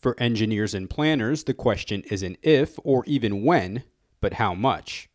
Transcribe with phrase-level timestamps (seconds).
[0.00, 3.84] For engineers and planners, the question isn't if or even when,
[4.22, 5.10] but how much.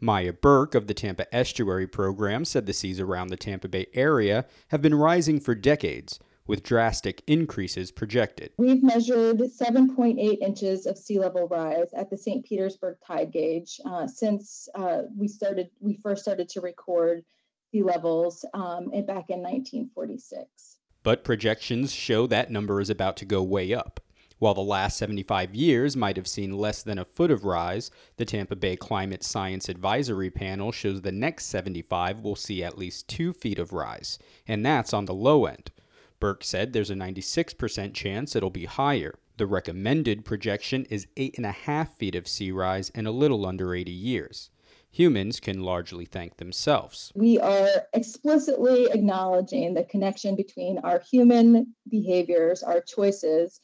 [0.00, 4.46] Maya Burke of the Tampa Estuary Program said the seas around the Tampa Bay area
[4.68, 8.52] have been rising for decades, with drastic increases projected.
[8.56, 12.42] We've measured 7.8 inches of sea level rise at the St.
[12.42, 15.68] Petersburg tide gauge uh, since uh, we started.
[15.80, 17.26] We first started to record
[17.70, 20.78] sea levels um, back in 1946.
[21.02, 24.00] But projections show that number is about to go way up.
[24.40, 28.24] While the last 75 years might have seen less than a foot of rise, the
[28.24, 33.34] Tampa Bay Climate Science Advisory Panel shows the next 75 will see at least two
[33.34, 34.18] feet of rise,
[34.48, 35.72] and that's on the low end.
[36.20, 39.18] Burke said there's a 96% chance it'll be higher.
[39.36, 44.48] The recommended projection is 8.5 feet of sea rise in a little under 80 years.
[44.90, 47.12] Humans can largely thank themselves.
[47.14, 53.60] We are explicitly acknowledging the connection between our human behaviors, our choices,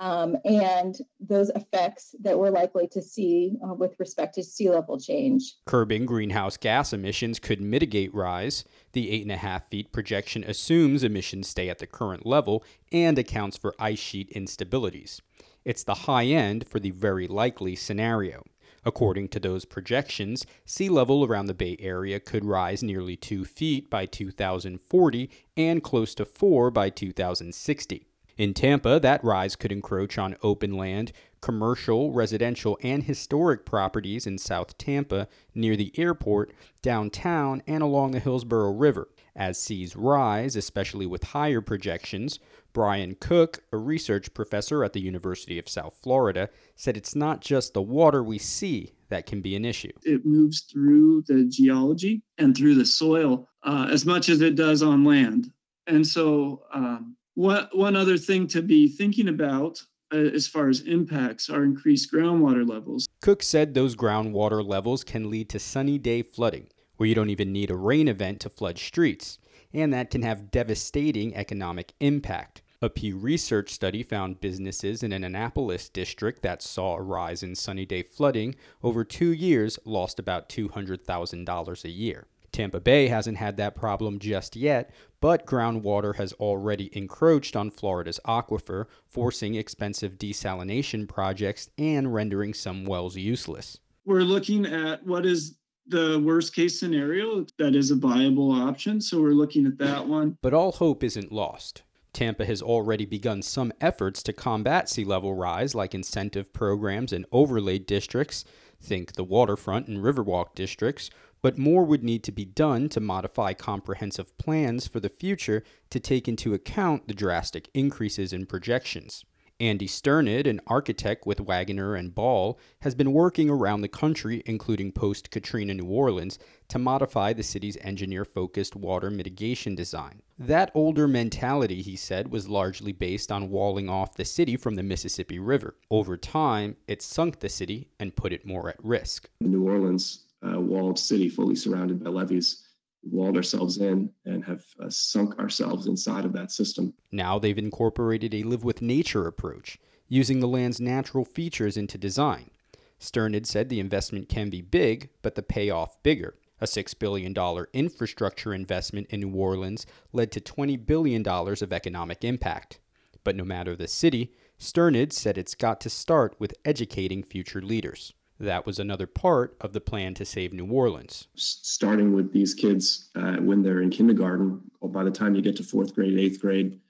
[0.00, 4.98] um, and those effects that we're likely to see uh, with respect to sea level
[4.98, 5.56] change.
[5.66, 8.64] Curbing greenhouse gas emissions could mitigate rise.
[8.92, 13.98] The 8.5 feet projection assumes emissions stay at the current level and accounts for ice
[13.98, 15.20] sheet instabilities.
[15.66, 18.42] It's the high end for the very likely scenario.
[18.82, 23.90] According to those projections, sea level around the Bay Area could rise nearly 2 feet
[23.90, 28.06] by 2040 and close to 4 by 2060.
[28.40, 34.38] In Tampa, that rise could encroach on open land, commercial, residential, and historic properties in
[34.38, 39.10] South Tampa near the airport, downtown, and along the Hillsborough River.
[39.36, 42.38] As seas rise, especially with higher projections,
[42.72, 47.74] Brian Cook, a research professor at the University of South Florida, said it's not just
[47.74, 49.92] the water we see that can be an issue.
[50.04, 54.82] It moves through the geology and through the soil uh, as much as it does
[54.82, 55.52] on land.
[55.86, 60.80] And so, um, one, one other thing to be thinking about uh, as far as
[60.80, 63.08] impacts are increased groundwater levels.
[63.22, 67.52] Cook said those groundwater levels can lead to sunny day flooding, where you don't even
[67.52, 69.38] need a rain event to flood streets,
[69.72, 72.60] and that can have devastating economic impact.
[72.82, 77.54] A Pew Research study found businesses in an Annapolis district that saw a rise in
[77.54, 82.26] sunny day flooding over two years lost about $200,000 a year.
[82.52, 88.20] Tampa Bay hasn't had that problem just yet, but groundwater has already encroached on Florida's
[88.26, 93.78] aquifer, forcing expensive desalination projects and rendering some wells useless.
[94.04, 95.56] We're looking at what is
[95.86, 100.38] the worst case scenario that is a viable option, so we're looking at that one.
[100.40, 101.82] But all hope isn't lost.
[102.12, 107.26] Tampa has already begun some efforts to combat sea level rise, like incentive programs and
[107.30, 108.44] overlay districts,
[108.80, 111.10] think the waterfront and Riverwalk districts,
[111.42, 116.00] but more would need to be done to modify comprehensive plans for the future to
[116.00, 119.24] take into account the drastic increases in projections.
[119.60, 124.90] Andy Sternad, an architect with Waggonner and Ball, has been working around the country, including
[124.90, 130.22] post Katrina New Orleans, to modify the city's engineer focused water mitigation design.
[130.38, 134.82] That older mentality, he said, was largely based on walling off the city from the
[134.82, 135.76] Mississippi River.
[135.90, 139.28] Over time, it sunk the city and put it more at risk.
[139.42, 142.66] New Orleans uh, walled city fully surrounded by levees
[143.02, 146.94] walled ourselves in and have uh, sunk ourselves inside of that system.
[147.10, 152.50] Now they've incorporated a live with nature approach, using the land's natural features into design.
[152.98, 156.34] Sternad said the investment can be big, but the payoff bigger.
[156.60, 157.34] A $6 billion
[157.72, 162.80] infrastructure investment in New Orleans led to $20 billion of economic impact.
[163.24, 168.12] But no matter the city, Sternad said it's got to start with educating future leaders.
[168.40, 171.28] That was another part of the plan to save New Orleans.
[171.34, 175.56] Starting with these kids uh, when they're in kindergarten, or by the time you get
[175.56, 176.80] to fourth grade, eighth grade,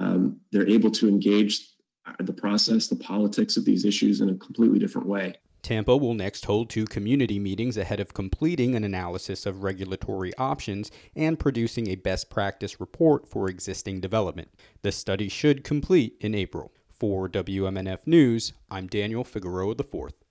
[0.00, 1.68] um, they're able to engage
[2.06, 5.34] uh, the process, the politics of these issues in a completely different way.
[5.62, 10.90] Tampa will next hold two community meetings ahead of completing an analysis of regulatory options
[11.14, 14.48] and producing a best practice report for existing development.
[14.82, 16.72] The study should complete in April.
[16.88, 20.12] For WMNF News, I'm Daniel Figueroa IV.